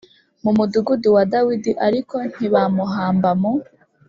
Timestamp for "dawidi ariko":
1.31-2.15